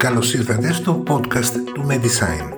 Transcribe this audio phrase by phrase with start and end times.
[0.00, 2.52] Καλώς ήρθατε στο podcast του Medisign.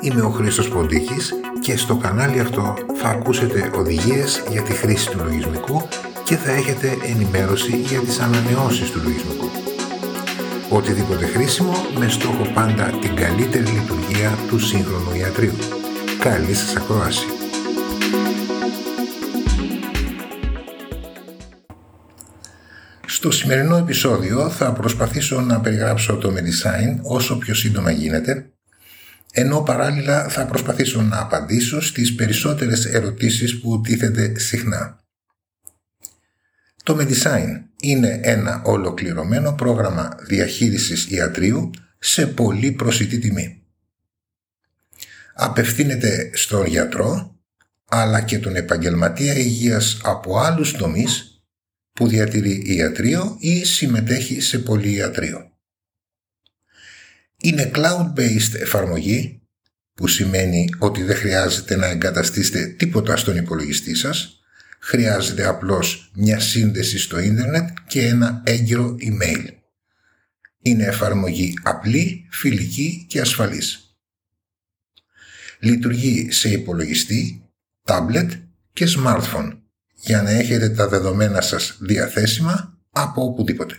[0.00, 5.18] Είμαι ο Χρήστος Ποντίκης και στο κανάλι αυτό θα ακούσετε οδηγίες για τη χρήση του
[5.24, 5.88] λογισμικού
[6.24, 9.50] και θα έχετε ενημέρωση για τις ανανεώσεις του λογισμικού.
[10.70, 15.54] Οτιδήποτε χρήσιμο με στόχο πάντα την καλύτερη λειτουργία του σύγχρονου ιατρίου.
[16.20, 17.39] Καλή σας ακρόαση!
[23.20, 28.50] Στο σημερινό επεισόδιο θα προσπαθήσω να περιγράψω το Medisign όσο πιο σύντομα γίνεται,
[29.32, 35.00] ενώ παράλληλα θα προσπαθήσω να απαντήσω στις περισσότερες ερωτήσεις που τίθεται συχνά.
[36.82, 43.62] Το Medisign είναι ένα ολοκληρωμένο πρόγραμμα διαχείρισης ιατρίου σε πολύ προσιτή τιμή.
[45.34, 47.36] Απευθύνεται στον γιατρό
[47.88, 51.29] αλλά και τον επαγγελματία υγείας από άλλους τομείς
[51.92, 55.50] που διατηρεί ιατρείο ή συμμετέχει σε πολυιατρείο.
[57.36, 59.40] Είναι cloud-based εφαρμογή
[59.94, 64.40] που σημαίνει ότι δεν χρειάζεται να εγκαταστήσετε τίποτα στον υπολογιστή σας,
[64.78, 69.44] χρειάζεται απλώς μια σύνδεση στο ίντερνετ και ένα έγκυρο email.
[70.62, 73.96] Είναι εφαρμογή απλή, φιλική και ασφαλής.
[75.58, 77.50] Λειτουργεί σε υπολογιστή,
[77.84, 78.28] tablet
[78.72, 79.59] και smartphone
[80.00, 83.74] για να έχετε τα δεδομένα σας διαθέσιμα από οπουδήποτε.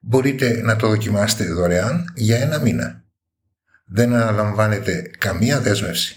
[0.00, 3.04] Μπορείτε να το δοκιμάσετε δωρεάν για ένα μήνα.
[3.84, 6.16] Δεν αναλαμβάνετε καμία δέσμευση.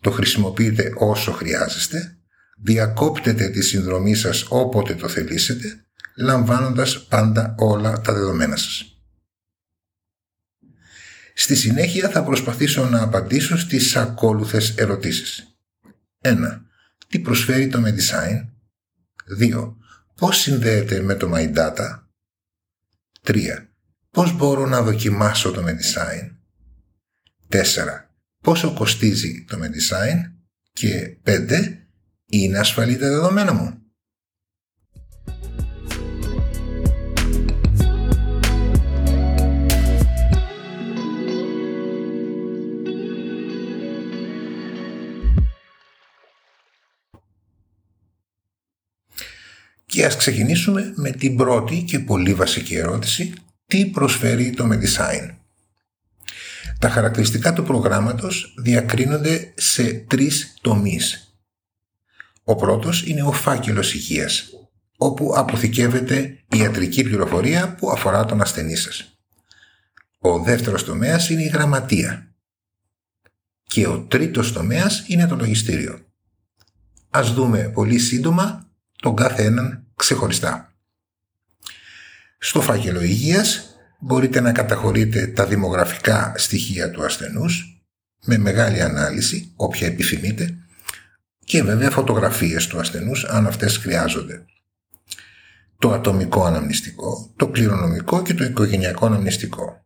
[0.00, 2.18] Το χρησιμοποιείτε όσο χρειάζεστε,
[2.56, 5.84] διακόπτετε τη συνδρομή σας όποτε το θελήσετε,
[6.16, 8.98] λαμβάνοντας πάντα όλα τα δεδομένα σας.
[11.34, 15.56] Στη συνέχεια θα προσπαθήσω να απαντήσω στις ακόλουθες ερωτήσεις.
[16.20, 16.63] 1
[17.14, 18.46] τι προσφέρει το MediSign;
[19.38, 19.74] 2.
[20.14, 22.02] Πώς συνδέεται με το MyData;
[23.22, 23.68] 3.
[24.10, 26.36] Πώς μπορώ να δοκιμάσω το MediSign;
[27.48, 27.62] 4.
[28.40, 30.32] Πόσο κοστίζει το MediSign;
[30.72, 31.86] Και 5.
[32.26, 33.82] Είναι ασφαλή τα δεδομένα μου.
[49.94, 53.32] Και ας ξεκινήσουμε με την πρώτη και πολύ βασική ερώτηση,
[53.66, 55.34] τι προσφέρει το Medisign;
[56.78, 61.36] Τα χαρακτηριστικά του προγράμματος διακρίνονται σε τρεις τομείς.
[62.44, 64.48] Ο πρώτος είναι ο φάκελος υγείας,
[64.96, 69.18] όπου αποθηκεύεται ιατρική πληροφορία που αφορά τον ασθενή σας.
[70.18, 72.34] Ο δεύτερος τομέας είναι η γραμματεία.
[73.62, 75.98] Και ο τρίτος τομέας είναι το λογιστήριο.
[77.10, 78.68] Ας δούμε πολύ σύντομα
[79.02, 80.74] τον κάθε έναν ξεχωριστά.
[82.38, 87.82] Στο φάκελο υγείας μπορείτε να καταχωρείτε τα δημογραφικά στοιχεία του ασθενούς
[88.24, 90.54] με μεγάλη ανάλυση, όποια επιθυμείτε,
[91.44, 94.44] και βέβαια φωτογραφίες του ασθενούς αν αυτές χρειάζονται.
[95.78, 99.84] Το ατομικό αναμνηστικό, το κληρονομικό και το οικογενειακό αναμνηστικό.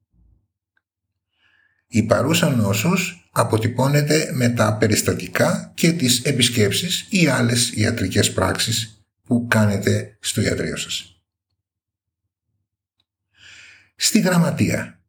[1.87, 8.98] Η παρούσα νόσος αποτυπώνεται με τα περιστατικά και τις επισκέψεις ή άλλες ιατρικές πράξεις
[9.29, 11.23] που κάνετε στο ιατρείο σας.
[13.97, 15.01] Στη γραμματεία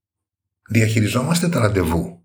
[0.69, 2.23] διαχειριζόμαστε τα ραντεβού.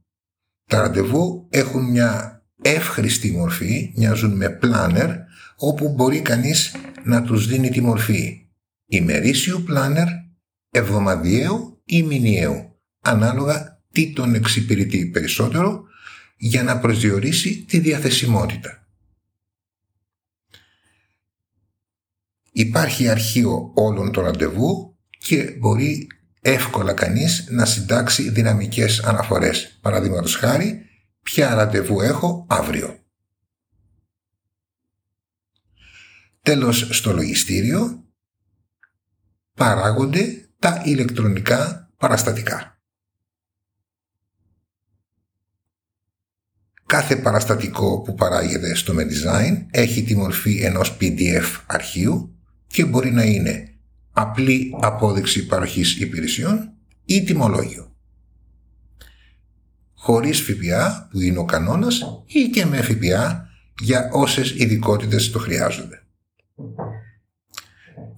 [0.64, 5.10] Τα ραντεβού έχουν μια εύχριστη μορφή, μοιάζουν με πλάνερ,
[5.56, 8.48] όπου μπορεί κανείς να τους δίνει τη μορφή
[8.86, 10.06] ημερήσιου πλάνερ,
[10.70, 15.84] εβδομαδιαίου ή μηνιαίου, ανάλογα τι τον εξυπηρετεί περισσότερο,
[16.36, 18.83] για να προσδιορίσει τη διαθεσιμότητα.
[22.56, 26.06] Υπάρχει αρχείο όλων των ραντεβού και μπορεί
[26.40, 29.78] εύκολα κανείς να συντάξει δυναμικές αναφορές.
[29.80, 30.86] Παραδείγματος χάρη,
[31.22, 32.98] ποια ραντεβού έχω αύριο.
[36.42, 38.04] Τέλος, στο λογιστήριο
[39.54, 42.78] παράγονται τα ηλεκτρονικά παραστατικά.
[46.86, 52.33] Κάθε παραστατικό που παράγεται στο Medisign έχει τη μορφή ενός PDF αρχείου
[52.74, 53.74] και μπορεί να είναι
[54.12, 56.72] απλή απόδειξη παροχής υπηρεσιών
[57.04, 57.96] ή τιμολόγιο.
[59.94, 63.48] Χωρίς ΦΠΑ που είναι ο κανόνας ή και με ΦΠΑ
[63.80, 66.02] για όσες ειδικότητες το χρειάζονται.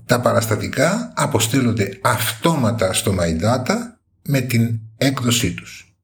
[0.05, 3.77] Τα παραστατικά αποστέλλονται αυτόματα στο MyData
[4.23, 5.97] με την έκδοσή τους.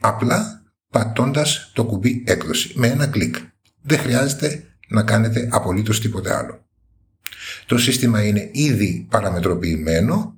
[0.00, 3.36] Απλά πατώντας το κουμπί έκδοση με ένα κλικ.
[3.82, 6.67] Δεν χρειάζεται να κάνετε απολύτως τίποτε άλλο.
[7.68, 10.36] Το σύστημα είναι ήδη παραμετροποιημένο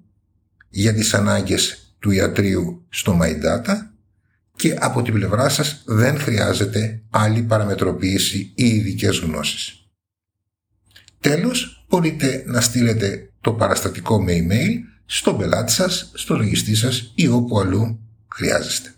[0.69, 3.75] για τις ανάγκες του ιατρίου στο MyData
[4.57, 9.89] και από την πλευρά σας δεν χρειάζεται άλλη παραμετροποίηση ή ειδικές γνώσεις.
[11.21, 17.29] Τέλος, μπορείτε να στείλετε το παραστατικό με email στον πελάτη σας, στο λογιστή σας ή
[17.29, 18.95] όπου αλλού χρειάζεστε.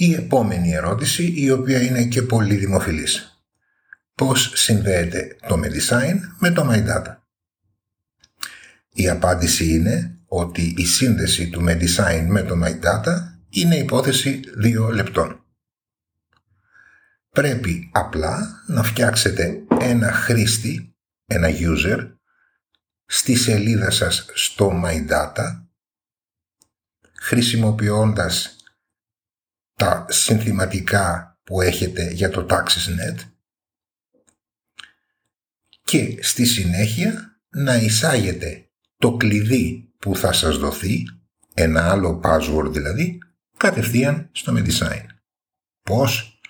[0.00, 3.42] Η επόμενη ερώτηση, η οποία είναι και πολύ δημοφιλής.
[4.14, 7.16] Πώς συνδέεται το Medisign με το MyData.
[8.92, 13.16] Η απάντηση είναι ότι η σύνδεση του Medisign με το MyData
[13.48, 15.44] είναι υπόθεση δύο λεπτών.
[17.30, 20.94] Πρέπει απλά να φτιάξετε ένα χρήστη,
[21.26, 22.12] ένα user,
[23.06, 25.62] στη σελίδα σας στο MyData,
[27.14, 28.57] χρησιμοποιώντας
[29.78, 33.16] τα συνθηματικά που έχετε για το TaxisNet
[35.82, 41.02] και στη συνέχεια να εισάγετε το κλειδί που θα σας δοθεί,
[41.54, 43.18] ένα άλλο password δηλαδή,
[43.56, 45.04] κατευθείαν στο Medisign.
[45.82, 46.40] Πώς;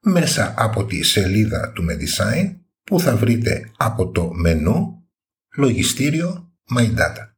[0.00, 5.08] Μέσα από τη σελίδα του Medisign που θα βρείτε από το μενού
[5.56, 7.32] λογιστήριο My Data.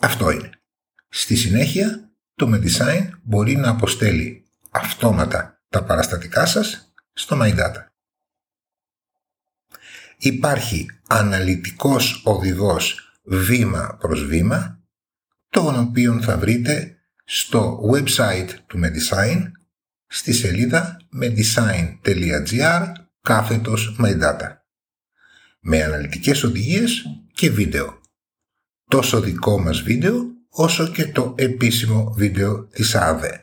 [0.00, 0.50] Αυτό είναι.
[1.08, 2.05] Στη συνέχεια
[2.36, 7.86] το Medisign μπορεί να αποστέλει αυτόματα τα παραστατικά σας στο MyData.
[10.16, 14.80] Υπάρχει αναλυτικός οδηγός βήμα προς βήμα,
[15.48, 19.42] τον οποίο θα βρείτε στο website του Medisign
[20.06, 24.56] στη σελίδα medisign.gr κάθετος MyData
[25.60, 28.00] με αναλυτικές οδηγίες και βίντεο.
[28.88, 33.40] Τόσο δικό μας βίντεο όσο και το επίσημο βίντεο της ΑΔΕ.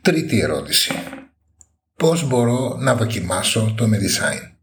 [0.00, 0.92] Τρίτη ερώτηση.
[1.96, 4.56] Πώς μπορώ να δοκιμάσω το Medisign;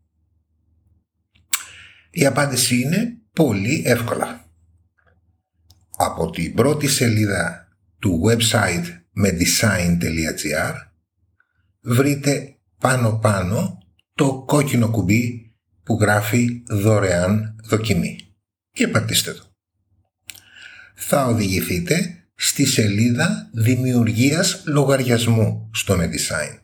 [2.09, 4.48] Η απάντηση είναι πολύ εύκολα
[6.01, 7.67] από την πρώτη σελίδα
[7.99, 8.85] του website
[9.23, 10.73] medisign.gr
[11.81, 13.77] βρείτε πάνω πάνω
[14.13, 15.53] το κόκκινο κουμπί
[15.83, 18.19] που γράφει δωρεάν δοκιμή
[18.71, 19.43] και πατήστε το.
[20.95, 26.59] Θα οδηγηθείτε στη σελίδα δημιουργίας λογαριασμού στο Medisign.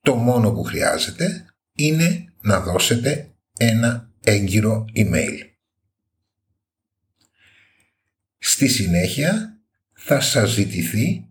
[0.00, 5.55] Το μόνο που χρειάζεται είναι να δώσετε ένα έγκυρο email.
[8.48, 9.60] Στη συνέχεια
[9.92, 11.28] θα σας ζητηθεί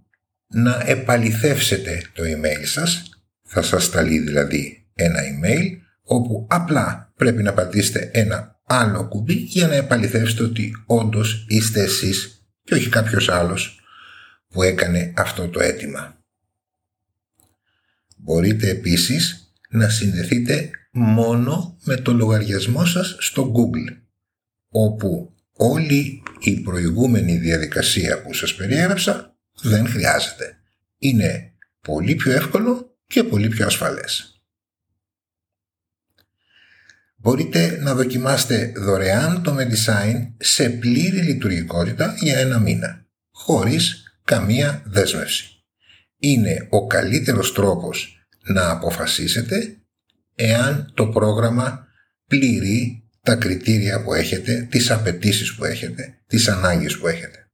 [0.48, 3.04] να επαληθεύσετε το email σας,
[3.44, 9.68] θα σας σταλεί δηλαδή ένα email όπου απλά πρέπει να πατήσετε ένα άλλο κουμπί για
[9.68, 13.80] να επαληθεύσετε ότι όντως είστε εσείς και όχι κάποιος άλλος
[14.48, 16.24] που έκανε αυτό το αίτημα.
[18.18, 23.98] Μπορείτε επίσης να συνδεθείτε μόνο με το λογαριασμό σας στο Google
[24.70, 30.58] όπου όλη η προηγούμενη διαδικασία που σας περιέγραψα δεν χρειάζεται.
[30.98, 34.40] Είναι πολύ πιο εύκολο και πολύ πιο ασφαλές.
[37.16, 45.64] Μπορείτε να δοκιμάσετε δωρεάν το Medisign σε πλήρη λειτουργικότητα για ένα μήνα, χωρίς καμία δέσμευση.
[46.18, 49.78] Είναι ο καλύτερος τρόπος να αποφασίσετε
[50.36, 51.88] εάν το πρόγραμμα
[52.28, 57.48] πληρεί τα κριτήρια που έχετε, τις απαιτήσεις που έχετε, τις ανάγκες που έχετε.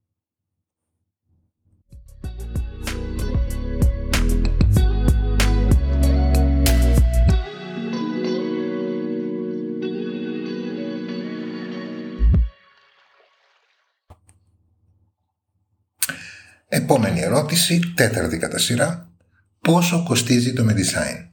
[16.68, 19.12] Επόμενη ερώτηση, τέταρτη κατά σειρά.
[19.60, 21.31] Πόσο κοστίζει το Medisign;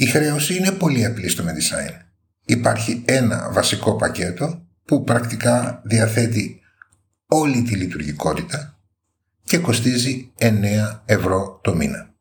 [0.00, 1.94] Η χρέωση είναι πολύ απλή στο Medisign.
[2.44, 6.60] Υπάρχει ένα βασικό πακέτο που πρακτικά διαθέτει
[7.26, 8.78] όλη τη λειτουργικότητα
[9.44, 12.14] και κοστίζει 9 ευρώ το μήνα.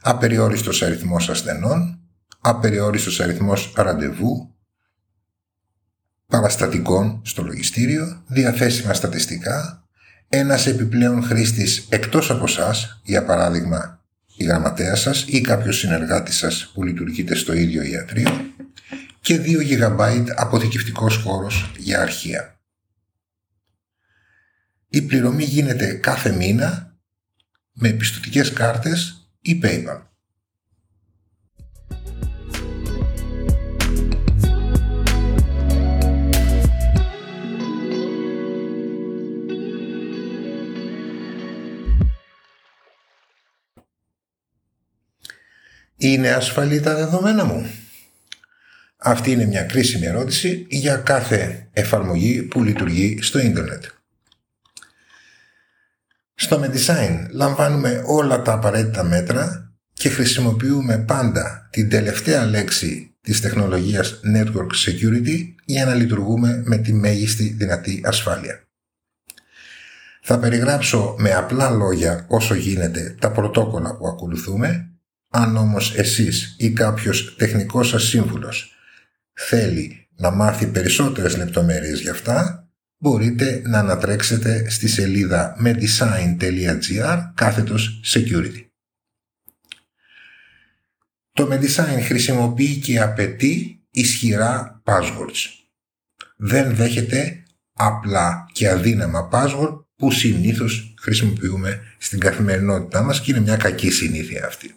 [0.00, 2.00] Απεριόριστος αριθμός ασθενών,
[2.40, 4.54] απεριόριστος αριθμός ραντεβού,
[6.26, 9.86] παραστατικών στο λογιστήριο, διαθέσιμα στατιστικά,
[10.28, 14.03] ένας επιπλέον χρήστης εκτός από εσά, για παράδειγμα
[14.36, 18.52] η γραμματέας σας ή κάποιος συνεργάτης σας που λειτουργείτε στο ίδιο ιατρείο
[19.20, 22.60] και 2 GB αποθηκευτικός χώρος για αρχεία.
[24.88, 26.98] Η πληρωμή γίνεται κάθε μήνα
[27.72, 30.13] με πιστοτικές κάρτες ή PayPal.
[46.04, 47.70] Είναι ασφαλή τα δεδομένα μου.
[48.96, 53.84] Αυτή είναι μια κρίσιμη ερώτηση για κάθε εφαρμογή που λειτουργεί στο ίντερνετ.
[56.34, 64.20] Στο Medisign λαμβάνουμε όλα τα απαραίτητα μέτρα και χρησιμοποιούμε πάντα την τελευταία λέξη της τεχνολογίας
[64.36, 68.62] Network Security για να λειτουργούμε με τη μέγιστη δυνατή ασφάλεια.
[70.22, 74.88] Θα περιγράψω με απλά λόγια όσο γίνεται τα πρωτόκολλα που ακολουθούμε
[75.34, 78.74] αν όμως εσείς ή κάποιος τεχνικός σας σύμβουλος
[79.32, 88.66] θέλει να μάθει περισσότερες λεπτομέρειες για αυτά, μπορείτε να ανατρέξετε στη σελίδα medisign.gr κάθετος security.
[91.32, 95.48] Το Medisign χρησιμοποιεί και απαιτεί ισχυρά passwords.
[96.36, 103.56] Δεν δέχεται απλά και αδύναμα password που συνήθως χρησιμοποιούμε στην καθημερινότητά μας και είναι μια
[103.56, 104.74] κακή συνήθεια αυτή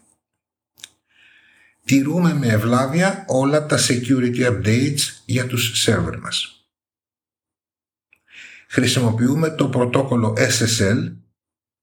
[1.87, 6.67] τηρούμε με ευλάβεια όλα τα security updates για τους σερβερ μας.
[8.67, 11.15] Χρησιμοποιούμε το πρωτόκολλο SSL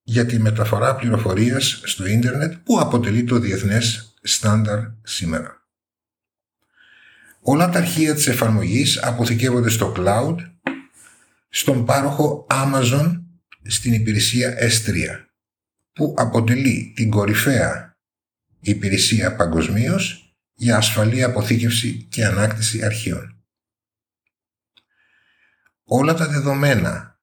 [0.03, 5.67] για τη μεταφορά πληροφορίας στο ίντερνετ που αποτελεί το διεθνές στάνταρ σήμερα.
[7.41, 10.37] Όλα τα αρχεία της εφαρμογής αποθηκεύονται στο cloud,
[11.49, 13.23] στον πάροχο Amazon
[13.63, 14.95] στην υπηρεσία S3,
[15.93, 17.94] που αποτελεί την κορυφαία
[18.65, 23.45] υπηρεσία παγκοσμίως για ασφαλή αποθήκευση και ανάκτηση αρχείων.
[25.85, 27.21] Όλα τα δεδομένα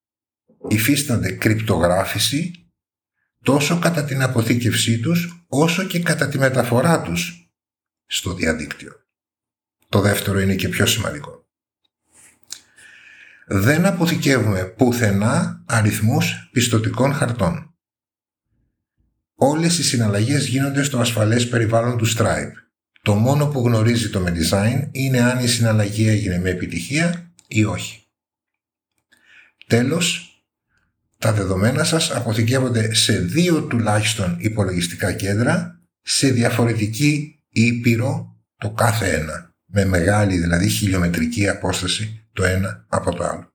[0.68, 2.70] υφίστανται κρυπτογράφηση
[3.44, 7.52] τόσο κατά την αποθήκευσή τους όσο και κατά τη μεταφορά τους
[8.06, 9.06] στο διαδίκτυο.
[9.90, 11.46] Το δεύτερο είναι και πιο σημαντικό.
[13.46, 17.71] Δεν αποθηκεύουμε πουθενά αριθμούς πιστοτικών χαρτών.
[19.44, 22.52] Όλες οι συναλλαγές γίνονται στο ασφαλές περιβάλλον του Stripe.
[23.02, 28.04] Το μόνο που γνωρίζει το Medisign είναι αν η συναλλαγή έγινε με επιτυχία ή όχι.
[29.68, 30.36] Τέλος,
[31.18, 39.54] τα δεδομένα σας αποθηκεύονται σε δύο τουλάχιστον υπολογιστικά κέντρα σε διαφορετική ήπειρο το κάθε ένα,
[39.66, 43.51] με μεγάλη δηλαδή χιλιομετρική απόσταση το ένα από το άλλο.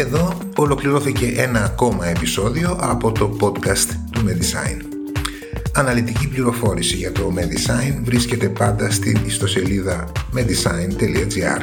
[0.00, 4.80] Εδώ ολοκληρώθηκε ένα ακόμα επεισόδιο από το podcast του Medisign.
[5.74, 11.62] Αναλυτική πληροφόρηση για το Medisign βρίσκεται πάντα στην ιστοσελίδα medisign.gr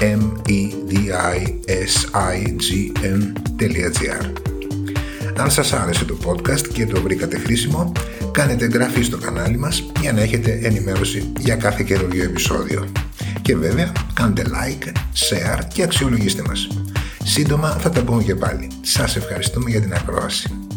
[0.00, 0.94] m e d
[1.34, 4.24] i s i g n.gr
[5.36, 7.92] Αν σας άρεσε το podcast και το βρήκατε χρήσιμο,
[8.30, 12.88] κάνετε εγγραφή στο κανάλι μας για να έχετε ενημέρωση για κάθε καινούριο επεισόδιο.
[13.42, 16.68] Και βέβαια, κάντε like, share και αξιολογήστε μας.
[17.24, 18.68] Σύντομα θα τα πούμε και πάλι.
[18.80, 20.69] Σας ευχαριστούμε για την ακρόαση.